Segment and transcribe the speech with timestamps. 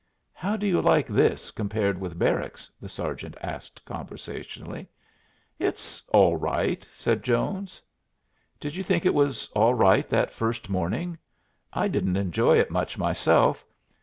[0.33, 4.87] "How do you like this compared with barracks?" the sergeant asked, conversationally.
[5.59, 7.83] "It's all right," said Jones.
[8.59, 11.19] "Did you think it was all right that first morning?
[11.71, 13.63] I didn't enjoy it much myself.